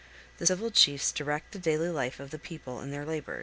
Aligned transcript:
The 0.39 0.47
civil 0.47 0.71
chiefs 0.71 1.11
direct 1.11 1.51
the 1.51 1.59
daily 1.59 1.89
life 1.89 2.19
of 2.19 2.31
the 2.31 2.39
people 2.39 2.81
in 2.81 2.89
their 2.89 3.05
labors. 3.05 3.39